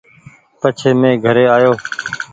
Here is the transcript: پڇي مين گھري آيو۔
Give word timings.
پڇي 0.59 0.89
مين 0.99 1.13
گھري 1.25 1.45
آيو۔ 1.55 1.73